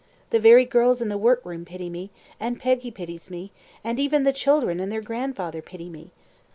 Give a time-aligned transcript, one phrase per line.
[0.31, 2.09] The very girls in the workroom pity me,
[2.39, 3.51] and Peggy pities me,
[3.83, 6.09] and even the children and their grandfather pity me.